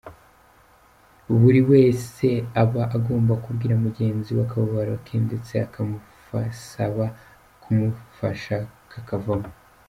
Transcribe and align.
Buri 1.39 1.59
wese 1.71 2.27
aba 2.61 2.83
agomba 2.97 3.33
kubwira 3.43 3.75
mugenzi 3.85 4.29
we 4.35 4.41
akababaro 4.45 4.93
ke 5.05 5.15
ndetse 5.25 5.53
akamusaba 5.67 7.05
kumufasha 7.61 8.57
kukavamo. 8.91 9.49